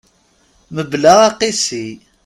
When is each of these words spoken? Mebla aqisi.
Mebla 0.75 1.13
aqisi. 1.27 1.83